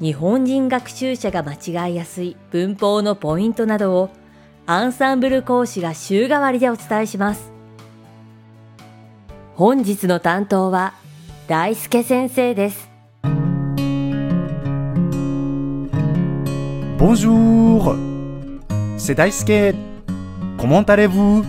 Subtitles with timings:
[0.00, 4.10] 日本人学習者が間違いやすい文法のポイントなどを
[4.66, 7.52] アンサンブル講師が週替わりでお伝えします。
[9.54, 10.94] 本日の担当は
[11.46, 12.90] 大輔先生です。
[16.98, 17.96] Bonjour
[18.96, 19.74] C'est Daisuke
[20.58, 21.44] Comment allez-vous?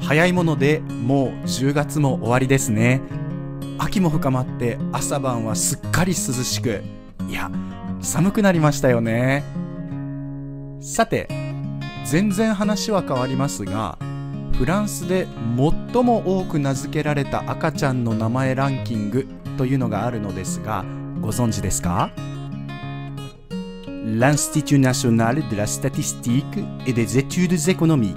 [0.00, 3.00] 早いものでもう10月も終わりですね
[3.78, 6.82] 秋も深まって朝晩はすっかり涼しく
[7.28, 7.50] いや
[8.00, 9.42] 寒くなりましたよね。
[10.80, 11.28] さて
[12.04, 13.98] 全然話は変わりますが
[14.56, 15.26] フランスで
[15.92, 19.26] 最も多く名付けられた赤ちゃんの名前ランキング
[19.58, 20.84] というのがあるのですが
[21.20, 22.10] ご存知ですか
[24.06, 26.44] ？l'Institut national de la statistique
[26.86, 28.14] et des études économiques.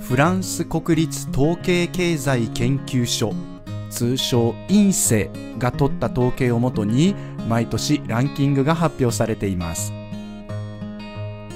[0.00, 3.32] フランス国立統計経済研究所
[3.92, 7.14] 通称インセが取った統計をもとに
[7.48, 9.92] 毎年ランキングが発表されています。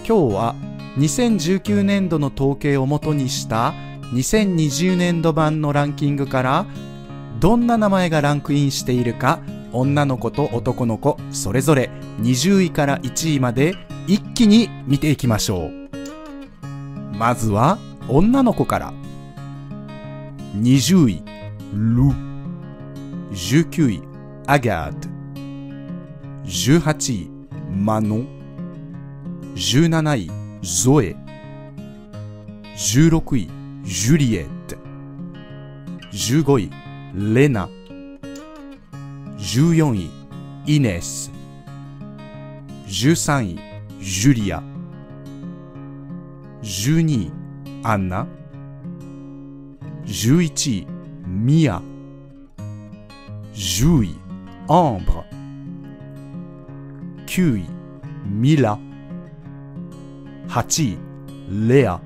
[0.06, 0.54] 今日は
[0.98, 3.74] 2019年度の統計をもとにした
[4.12, 6.66] 2020年度版のランキングから
[7.40, 9.40] どんな名前がランクインしているか
[9.72, 13.74] 女の子と男の子それぞれ20位から1位まで
[14.06, 17.16] 一気に見ていきましょう。
[17.16, 18.92] まずは女の子から。
[20.60, 21.35] 20位
[21.76, 22.04] ル
[23.32, 24.02] 19位
[24.46, 25.08] アガート
[26.44, 27.30] 18位
[27.70, 28.24] マノ
[29.54, 30.30] 17位
[30.62, 31.14] ゾエ
[32.74, 33.50] 16位
[33.84, 34.76] ジュリエット
[36.12, 36.70] 15位
[37.34, 37.68] レナ
[39.36, 40.10] 14位
[40.66, 41.30] イネス
[42.86, 43.60] 13位
[44.02, 44.62] ジュリア
[46.62, 47.32] 12位
[47.84, 48.26] アンナ
[50.06, 50.95] 11位
[51.36, 51.82] ミア
[53.52, 54.18] 10位
[54.68, 55.24] アンブラ
[57.26, 57.66] 9位
[58.24, 58.78] ミラ
[60.48, 62.00] 8位レア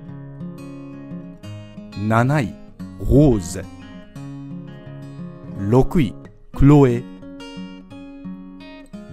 [1.92, 2.54] 7位
[2.98, 3.64] ローゼ
[5.58, 6.14] 6位
[6.52, 7.04] クロエ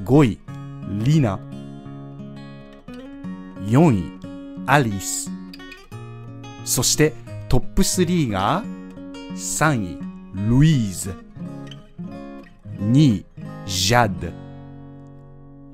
[0.03, 0.39] 5位
[1.05, 1.39] リナ
[3.67, 4.03] 4位
[4.65, 5.29] アリス
[6.65, 7.13] そして
[7.49, 8.63] トップ3が
[9.35, 10.06] 3位
[10.37, 11.15] ルイーズ
[12.79, 13.25] 2位
[13.65, 14.27] ジャッド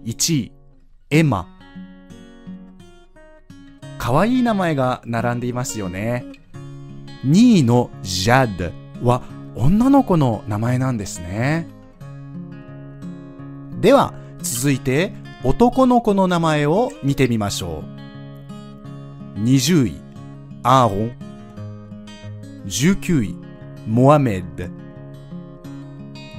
[0.06, 0.52] 1位
[1.10, 1.46] エマ
[3.98, 6.26] 可愛いい名前が並んでいますよね。
[7.26, 8.58] 2位のジャッ
[9.02, 9.22] ドは
[9.54, 11.68] 女の子の名前なんですね。
[13.82, 15.12] では続いて
[15.44, 17.84] 男の子の名前を見てみましょ
[19.36, 19.40] う。
[19.42, 20.02] 20位
[20.64, 21.18] アーロン
[22.66, 23.43] 19位
[23.86, 24.64] モアメッド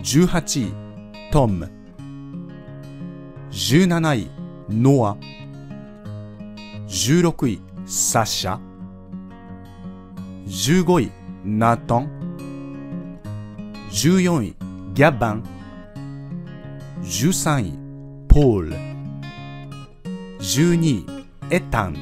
[0.02, 0.72] 18位
[1.30, 1.70] トム
[3.50, 4.30] 17位
[4.70, 5.16] ノア
[6.88, 8.58] 16位サシャ
[10.46, 11.12] 15位
[11.44, 13.18] ナタン
[13.90, 14.56] 14位
[14.94, 15.44] ギャバン
[17.02, 17.78] 13位
[18.26, 18.74] ポール
[20.38, 21.06] 12位
[21.50, 21.96] エタン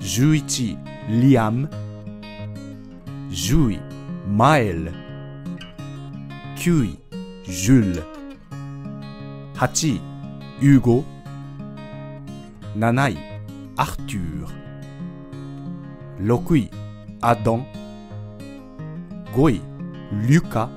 [0.00, 1.83] 11位リアム
[3.34, 3.80] 10位
[4.28, 4.92] マエル
[6.56, 6.98] 9位
[7.44, 8.04] ジュール
[9.56, 10.00] 8位
[10.60, 11.02] ユーゴ
[12.76, 13.18] 7位
[13.76, 16.70] アートゥー6位
[17.22, 17.66] アドン
[19.34, 19.60] 5位
[20.28, 20.70] リュカ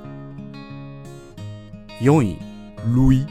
[2.01, 2.39] 4位
[2.87, 3.27] ルイ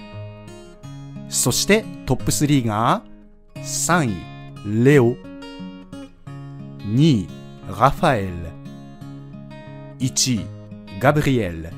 [1.29, 3.03] そしてトップ3が
[3.57, 5.17] 3位レオ
[6.85, 7.29] 2位
[7.69, 8.56] ラファエル
[9.99, 10.47] 1位
[11.01, 11.71] ガブリエル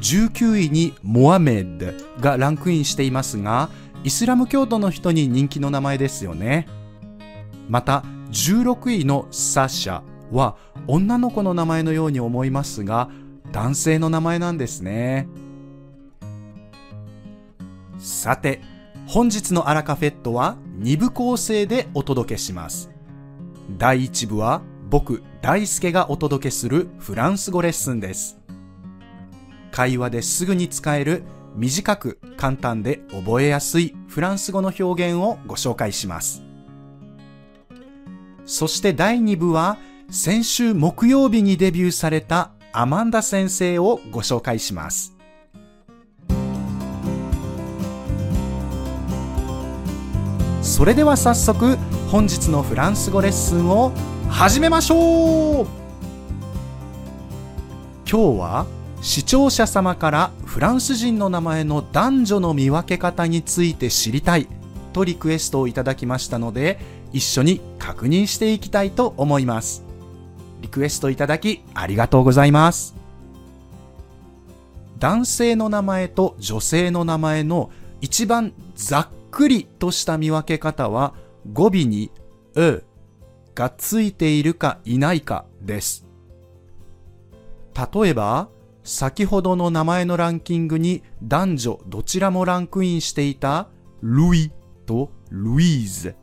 [0.00, 1.86] 19位にモアメッド
[2.20, 3.70] がランクインしていますが
[4.04, 6.68] イスラム教徒の人に人気の名前ですよね。
[7.68, 10.56] また16位のサシャは
[10.86, 13.10] 女の子の名前のように思いますが
[13.50, 15.28] 男性の名前なんですね。
[17.98, 18.60] さて
[19.08, 22.90] 本日のアラカフェットは2部構成でお届けします。
[23.76, 28.38] 第1部は僕大輔がお届けするフランス語レッスンです
[29.70, 31.22] 会話ですぐに使える
[31.56, 36.42] 短く簡単で覚えやすいフランス語の表現をご紹介します。
[38.44, 39.78] そして第2部は
[40.10, 45.16] 先週木曜日にデビューされたアマンダ先生をご紹介します。
[50.62, 51.78] それでは早速
[52.10, 53.90] 本日のフランス語レッスンを
[54.30, 55.66] 始めましょう。
[58.08, 58.66] 今日は
[59.02, 64.46] 視聴者様からフランス人の名前の男女の見分け方について知りたい
[64.92, 66.78] とリクエストをいただきましたので
[67.12, 69.82] 一緒に確認していきたいと思います。
[70.60, 72.94] リクエストいただきありがとうございます。
[75.00, 77.70] 男性の名前と女性の名前の
[78.00, 81.12] 一番ざっくりとした見分け方は
[81.52, 82.10] 語尾に
[82.54, 82.84] 「う」
[83.54, 86.06] がついているかいないかです
[87.94, 88.48] 例えば
[88.86, 93.68] 先ほどの名前のランキングに男女どちらもランクインしていた
[94.00, 94.52] ルイ
[94.86, 96.14] とルイーズ。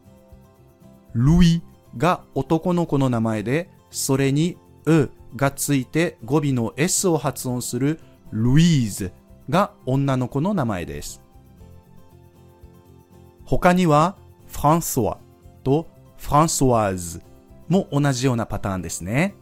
[1.13, 1.61] ルイ
[1.97, 7.99] が男の子の名前で、それにうがついて語尾の S を発音する
[8.31, 9.11] ルイーズ
[9.49, 11.21] が女の子の名前です。
[13.43, 14.15] 他には
[14.53, 15.17] フランソワ
[15.63, 17.21] とフランソワーズ
[17.67, 19.35] も同じようなパターンですね。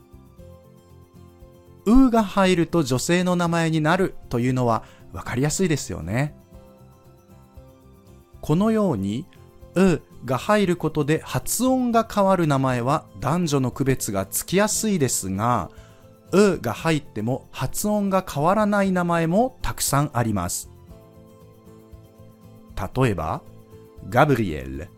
[1.86, 6.36] うが入ると女性の名前になるというのは分かりやすいですよね。
[8.40, 9.26] このように
[9.76, 15.70] うが入ることで発音が変わる名前は男女の区別がつきやすいですが、
[16.32, 20.70] うが入っても発音が変わらない名前もたくさんあります。
[22.96, 23.42] 例えば、
[24.10, 24.90] ガブリエル、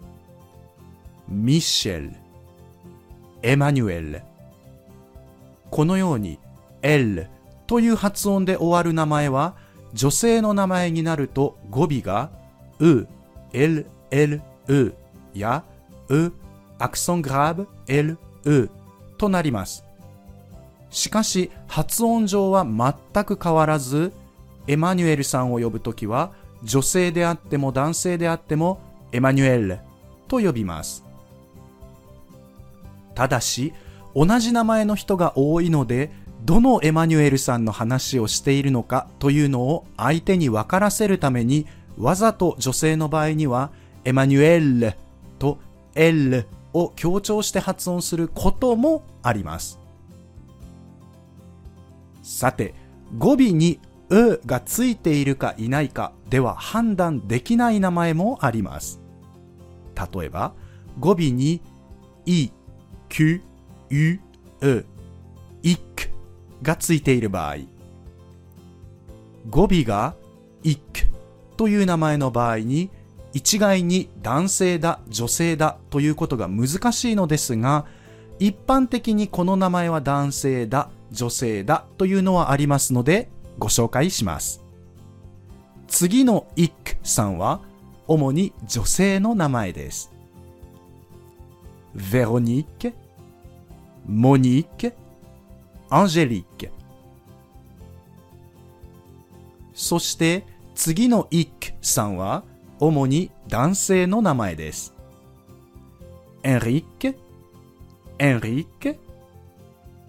[1.34, 2.12] ミッシェル、
[3.42, 4.22] エマニュエル。
[5.72, 6.38] このように
[6.84, 7.28] L
[7.66, 9.56] という発音で終わる名前は
[9.94, 12.30] 女性の名前になると語尾が
[12.80, 13.08] う、
[13.52, 14.94] L、L、う
[15.34, 15.64] や
[16.10, 16.32] う、
[16.78, 18.70] アクソングラブ、L、う
[19.18, 19.84] となります。
[20.92, 24.14] しかし発音上は全く変わらず、
[24.68, 26.32] エマニュエルさんを呼ぶときは
[26.64, 28.80] 女性であっても男性であっても
[29.12, 29.80] エマニュエル
[30.28, 31.03] と呼びます。
[33.16, 33.74] ただし
[34.16, 36.12] 同じ名前の人が多いので
[36.46, 41.68] どのエマニュエルさんの話をしているのかというのを相手に分からせるために
[41.98, 43.72] わざと女性の場合には
[44.04, 44.94] エマニュエル
[45.40, 45.60] と
[45.96, 49.80] エルを強調して発音することもあります。
[52.22, 52.74] さて、
[53.18, 59.00] 語尾にうがついているかいないかでは判断できない名前もあります。
[59.96, 60.54] 例えば、
[61.00, 61.62] 語尾に
[62.26, 62.50] い、
[63.14, 63.42] きゅ、
[63.92, 64.86] う、う、
[65.62, 66.10] いく
[66.64, 67.58] がついている場合、
[69.52, 70.16] 語尾が
[70.64, 70.80] ik
[71.56, 72.90] という名前の場合に、
[73.32, 77.86] 一概に男性だ、女性だということが難しいのですが、
[78.40, 84.64] 一般的にこの名前は男性だ、女性だというのはありますので、ご紹介します。
[85.88, 87.62] 次の ik さんは、
[88.08, 90.12] 主に女性の名前です。
[91.96, 93.03] ヴェロニック、
[94.06, 94.94] モニック、
[95.90, 96.72] アンジェリック。
[99.74, 100.46] そして
[100.76, 102.44] 次のイックさんは
[102.80, 104.94] 主に男性の名前です。
[106.44, 107.18] エンリック、
[108.20, 109.00] エンリック、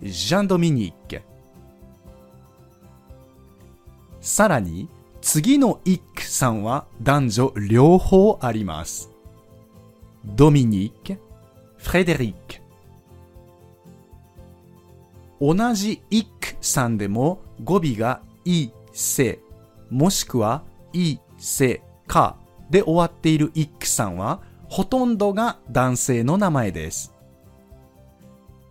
[0.03, 1.23] ジャンドミニック。
[4.21, 4.89] さらに
[5.21, 9.11] 次のイックさんは男女両方あります。
[10.25, 11.21] ドミニック、
[11.77, 12.64] フレデリック
[15.41, 19.41] 同じイクさんでも語尾がい、せ、
[19.91, 22.37] もしくは、い、せ、か
[22.71, 27.15] で終わっているイクさんは、ほとんどが男性の名前です。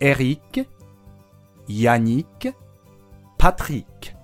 [0.00, 0.68] エリック、
[1.68, 2.56] ヤニック、
[3.38, 4.14] パトリック。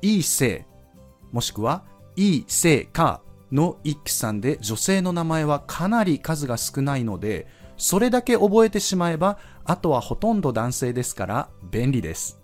[0.00, 0.66] い、せ、
[1.32, 1.84] もしくは、
[2.16, 3.20] い、せ、か
[3.52, 12.40] のイクさんで女性の名前はかなり数が少ないので、それだけ覚えてしまえば、あとはほとんど男性ですから便利です。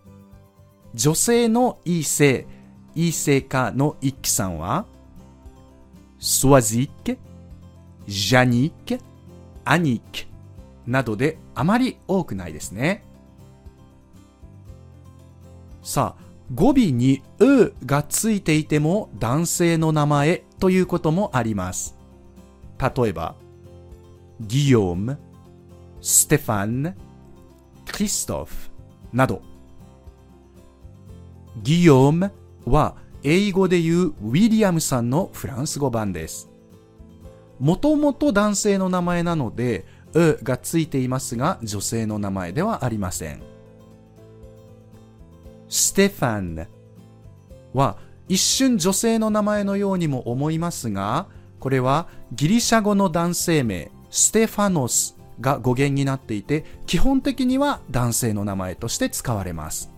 [0.93, 2.47] 女性のいい性、
[2.95, 4.85] いい性かの一気さんは、
[6.21, 7.19] スワジック、
[8.07, 9.03] ジャニック、
[9.65, 10.29] アニック
[10.87, 13.07] などであまり多くないですね。
[15.83, 21.97] さあ、語尾にうがついていても男性の名前ということもあります。
[22.79, 23.35] 例えば、
[24.43, 25.19] ギヨーム、
[26.03, 26.95] ステファン、
[27.91, 28.71] クリストフ
[29.13, 29.43] など、
[31.63, 32.33] ギヨーム
[32.65, 36.49] は英語で言うウィリアムさんのフランス語版です。
[37.59, 43.43] もともと男性の名前なので、うがついていますが、女性の名前ではありません。
[45.69, 46.67] ステファン
[47.73, 47.97] は
[48.29, 51.27] 一瞬女性の名前のようにも思いますが、
[51.59, 59.91] これはギリシャ語の男性名、ステファノスが語源になっていて、基本的には男性の名前として使われます。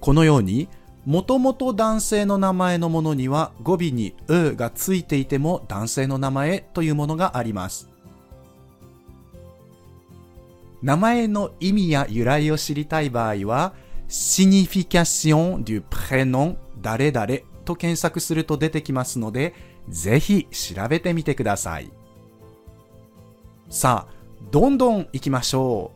[0.00, 0.68] このように、
[1.04, 7.88] もともと男性の名前のものには語尾にうがついていても男性の名前というものがあります。
[10.82, 13.72] 名前の意味や由来を知りたい場合は、
[14.08, 17.26] signification du prénom 誰々
[17.64, 19.54] と検索すると出てきますので、
[19.88, 21.90] ぜひ調べてみてください。
[23.76, 24.12] さあ、
[24.50, 25.90] どんどん行きましょ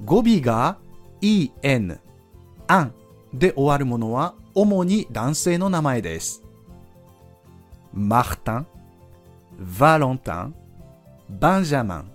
[0.00, 0.04] う。
[0.04, 0.78] 語尾が
[1.20, 2.00] en、
[2.66, 2.92] an
[3.32, 6.42] で終わるものは主に男性の名前です。
[7.94, 8.66] マータン、
[9.60, 10.56] ヴァロンタン、
[11.28, 12.10] バンジャマン。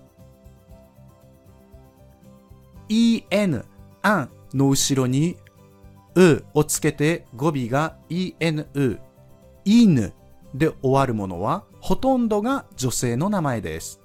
[2.90, 3.64] en、
[4.02, 5.38] an の後ろに
[6.14, 6.44] う。
[6.52, 9.00] をつけて語尾が enu、
[9.64, 10.12] 犬。
[10.52, 14.02] で終わるものはほとんどが女性の名前です。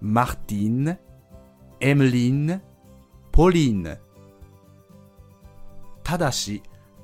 [0.00, 0.98] マーティン、
[1.80, 2.60] エムリン、
[3.32, 3.96] ポリン。
[6.02, 6.62] ただし、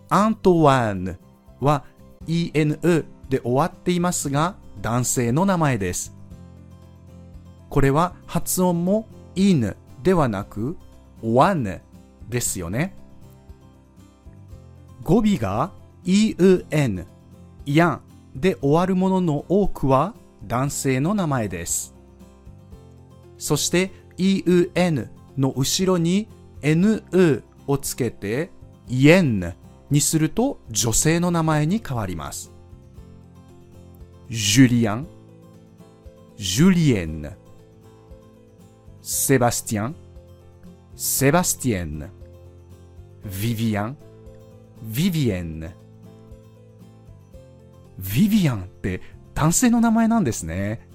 [0.08, 1.18] アントワーン
[1.60, 1.84] は
[2.26, 6.14] enu で終わっていますが男性の名前です。
[7.68, 10.76] これは発音も in ではなく
[11.22, 11.80] one
[12.28, 12.94] ですよね。
[15.02, 15.72] 語尾が
[16.04, 17.06] eun、
[17.66, 18.00] やん
[18.34, 21.93] で終わるものの多くは男性の名前です。
[23.44, 26.28] そして eun の後ろに
[26.62, 28.48] nu をつけて
[28.88, 29.52] yen
[29.90, 32.50] にすると女性の名前に変わります。
[34.30, 35.06] ジュリアン、
[36.38, 37.36] ジュリエン、
[39.02, 39.96] セバスティアン、
[40.96, 43.98] セバスティエン、ヴィヴィアン、
[44.90, 45.60] ヴィヴィエン。
[45.60, 49.02] ヴィヴィアンって
[49.34, 50.93] 男性の名前なんですね。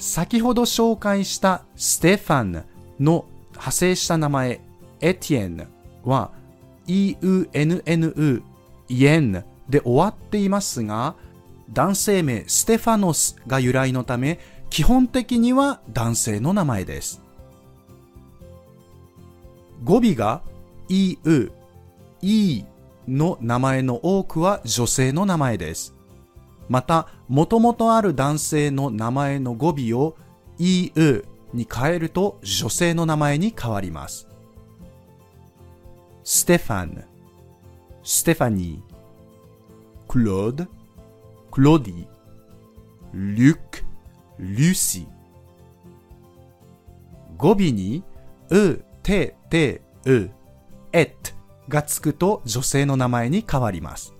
[0.00, 2.64] 先ほど紹介したステファン
[2.98, 4.60] の派生した名前
[5.00, 5.68] エティエン
[6.04, 6.30] は
[6.86, 8.42] EUNNU
[8.88, 11.14] イエンで終わっていますが
[11.70, 14.40] 男性名ステファノスが由来のため
[14.70, 17.22] 基本的には男性の名前です
[19.84, 20.42] 語尾が
[20.88, 21.52] EU、
[22.22, 22.64] E
[23.06, 25.94] の名前の多くは女性の名前です。
[26.70, 30.16] また、もともとある男性の名前の語尾を
[30.58, 34.28] EU に変えると女性の名前に変わります。
[36.22, 37.04] ステファン、
[38.04, 38.92] ステファニー、
[40.06, 40.66] クロード、
[41.50, 42.06] クロディ、
[43.14, 43.82] リュック、
[44.38, 45.06] リュシー。
[47.36, 48.04] 語尾に
[48.48, 50.30] う、て、て、う、
[50.92, 51.14] えっ
[51.68, 54.14] がつくと女性の名前に変わります。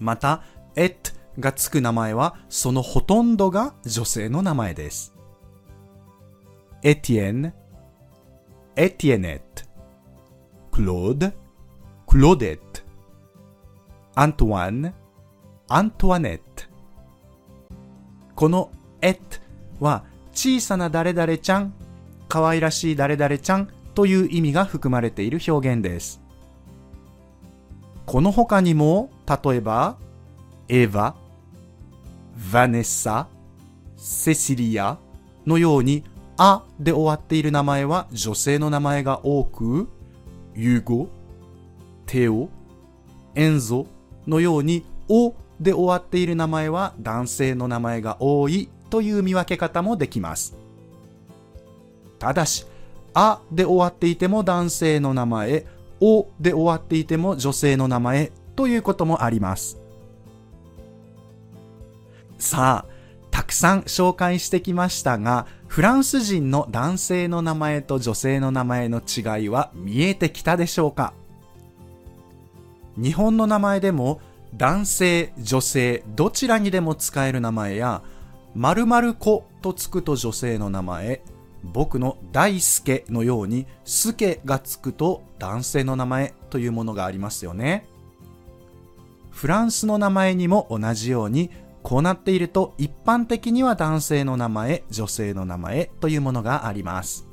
[0.00, 0.42] また、
[0.76, 0.96] えっ
[1.38, 5.14] がつく名前はそのほとんどが女性の名前です。
[6.82, 7.54] エティエン、
[8.76, 9.68] エティエネット、
[10.70, 11.32] クロード、
[12.06, 12.80] クロデット、
[14.14, 14.94] アントワン、
[15.68, 16.64] アントワネット。
[18.34, 18.70] この
[19.02, 19.20] エット
[19.80, 21.74] は小さな誰々ちゃん、
[22.28, 26.20] 可愛らしい誰々ちゃんという意味が含まれている表現です。
[28.06, 29.98] この他にも、例えば、
[30.72, 31.14] エヴァ、
[32.36, 33.26] ヴァネッサ、
[33.96, 34.98] セシリア
[35.44, 36.04] のように、
[36.36, 39.88] あで終わっている名前は女性の名前が多く、
[40.54, 41.08] ユーゴ、
[42.06, 42.48] テオ、
[43.34, 43.88] エンゾ
[44.28, 50.54] のように、おで終わっている名前は男性の名前が多いという見分け方もできます。
[52.20, 52.64] ただし、
[53.12, 55.66] あで終わっていても男性の名前、
[56.00, 59.79] おで終わっていても女性の名前ということもあります。
[62.40, 62.92] さあ、
[63.30, 71.12] たくさん紹介してきましたが、フランス人の男性の名前と女性の名前の違いは見えてきたでしょうか？
[72.96, 74.20] 日本の名前でも
[74.56, 78.02] 男性、女性、どちらにでも使える名前や、
[78.56, 81.22] 〇〇子とつくと女性の名前、
[81.62, 87.86] 僕の大輔のように、助がつくと男性の名前というものがありますよね。
[89.30, 91.50] フランスの名前にも同じように、
[91.82, 97.26] こうなっていると一般的には男性の名前、女性の名前というものがあります。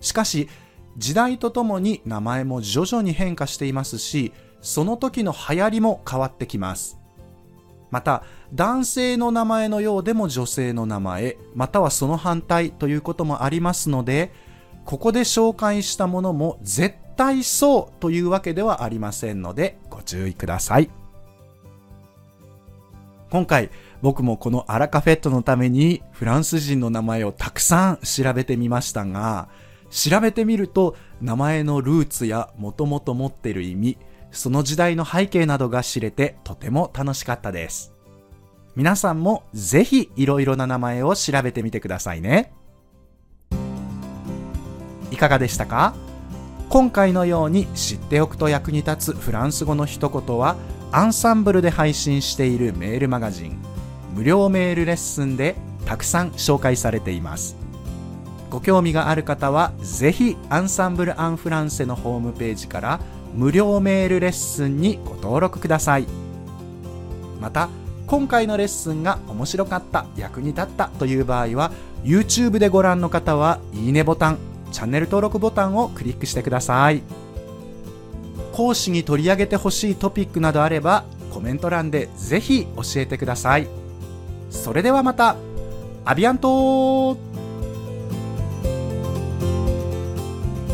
[0.00, 0.48] しかし、
[0.96, 6.98] 時代とともに名前も徐々に変化していますし、その時の流行りも変わってきます。
[7.90, 8.22] また、
[8.52, 14.32] 男性の名前のようでも女性の名前、またはその反対ということもありますので、
[14.84, 20.90] ここで紹介したものも絶対そうというわけではありませんので、ご注意ください。
[23.30, 23.70] 今回、
[24.00, 29.48] 僕もこのアラカフェットのためにフランス人の名前をたくさん調べてみましたが、
[29.90, 33.98] 調べてみると名前のルーツやもともと持ってる意味、
[34.30, 37.92] その時代の背景などが知れてとても楽しかったです。
[38.76, 42.52] 皆さんもぜひいろいろな名前を調べてみてくださいね。
[45.10, 45.94] いかがでしたか？
[46.68, 50.56] 今回のように知っておくと役に立つフランス語の一言は
[50.90, 53.58] アンサンブルで配信しているメールマガジン
[54.14, 55.54] 無料メールレッスンで
[55.84, 57.56] たくさん紹介されています。
[58.50, 63.00] ご興味がある方はぜひアンサンブル・アン・フランセのホームページから
[63.34, 66.06] 無料メールレッスンにご登録ください。
[67.38, 67.68] また
[68.06, 71.70] 今回のレッスンが面白かった役に立ったという場合は
[72.02, 74.38] YouTube でご覧の方はいいねボタン
[74.72, 77.02] チャンネル登録ボタンをクリックしてください。
[78.58, 83.68] 講師に取り上げてほしいトピックなどあればコメント欄でぜひ教えてください。
[84.50, 85.36] それではまた
[86.04, 87.16] アビアント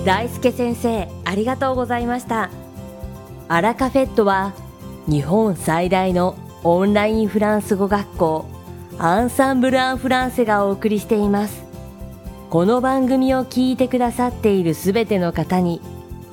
[0.02, 2.48] 大輔先生ありがとうございました。
[3.48, 4.54] アラカフェットは
[5.06, 8.46] 日本最大のオンラインフランス語学校
[8.98, 11.62] アンサンブル・アン・フランセがお送りしています。
[12.48, 15.82] この番組を聞いてくださっているすべての方に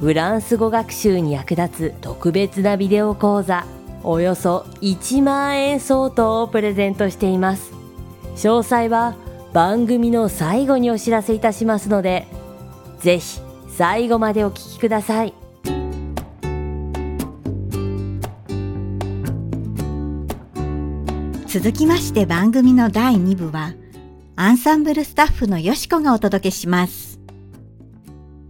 [0.01, 3.67] フランス語学習に役立つ特別なビデオ講座。
[4.03, 7.72] およそ1万円相当をプレゼントしています。
[8.36, 9.15] 詳細は
[9.53, 12.25] 番組の最後にお知らせいたしますので
[13.00, 15.35] ぜひ最後までお聞きください。
[21.46, 23.75] 続きまして番組の第2部は
[24.35, 27.20] アンサンブルスタッフのよしこがお届けします。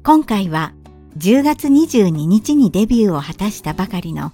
[0.02, 0.72] 今回は
[1.18, 4.32] 10月22日にデビューを果たしたばかりの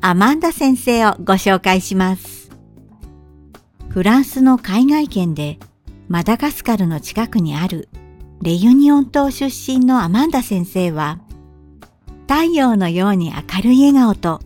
[0.00, 2.50] アマンダ先生をご紹介します。
[3.88, 5.58] フランスの海外圏で
[6.08, 7.88] マダガスカルの近くにある
[8.42, 11.18] レユニオン島出身のアマンダ先生は
[12.28, 14.40] 太陽のように明るい笑顔と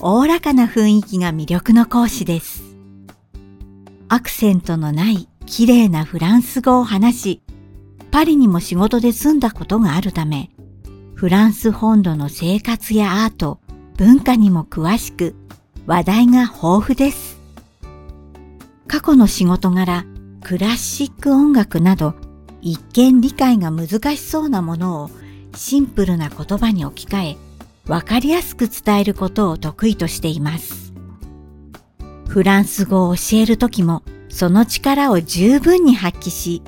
[0.00, 2.62] おおらかな雰囲気が魅力の講師です。
[4.08, 7.42] アクセントのない綺麗なフランス語を話し、
[8.10, 10.50] パリにも仕事で住んだことがあるため、
[11.16, 13.58] フランス本土の生活やアート、
[13.96, 15.34] 文化にも詳しく、
[15.86, 17.40] 話題が豊富です。
[18.86, 20.04] 過去の仕事柄、
[20.42, 22.12] クラシック音楽など、
[22.60, 25.10] 一見理解が難しそうなものを
[25.54, 27.36] シンプルな言葉に置き換え、
[27.88, 30.92] わかりやすく伝えることを得意としています。
[32.28, 36.60] フランス語を教えるときも、その力を十分に発揮し、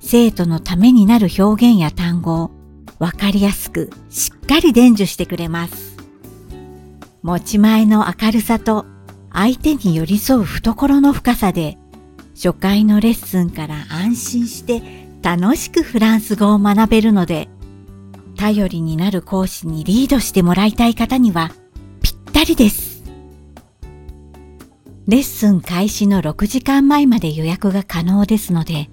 [0.00, 2.61] 生徒のためになる表現や単語を
[3.02, 5.96] わかりやすくしっかり伝授してくれます。
[7.22, 8.86] 持ち前の明るさと
[9.32, 11.78] 相手に寄り添う懐の深さで、
[12.36, 17.48] 初回のレッスンから安心して楽しくフランス語を学べるので、
[18.36, 21.50] 頼りになる講師にリードしてもらいたい方には
[22.02, 23.02] ぴったりです。
[25.08, 28.91] レッスン開始の6時間前まで予約が可能ですので、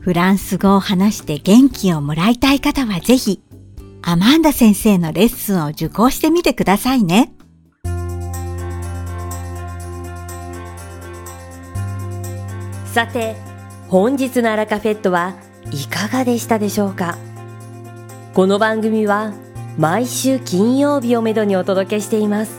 [0.00, 3.42] フランス語を話して元気をもらいたい方はぜひ、
[4.00, 7.34] アマンダ先生のレッスンを受講してみてくださいね。
[12.86, 13.36] さて、
[13.88, 15.34] 本日のアラカフェットは
[15.70, 17.18] いかがでしたでしょうか？
[18.32, 19.34] この番組は
[19.76, 22.58] 毎週金曜日をめどにお届けしています。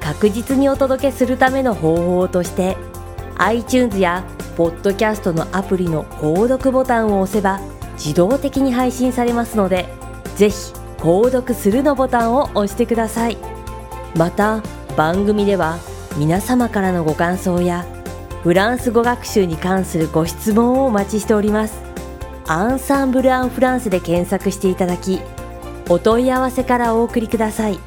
[0.00, 2.78] 確実にお届けするための方法として
[3.36, 4.24] iTunes や
[4.56, 7.60] ポッドキャストのアプリの購読ボタンを押せば
[7.92, 9.86] 自動的に配信されますので
[10.36, 10.56] ぜひ
[10.98, 13.36] 購読するのボタンを押してください。
[14.16, 14.62] また
[14.96, 15.78] 番組では
[16.16, 17.84] 皆様からのご感想や
[18.42, 21.82] フランス語学習に関するご質問をお待ちしております。
[22.46, 25.20] アンサンブル・アン・フランスで検索していただき
[25.88, 27.78] お問い合わせからお送りください。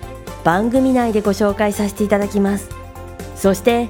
[0.43, 2.69] 番組内でご紹介させていただきます。
[3.36, 3.89] そして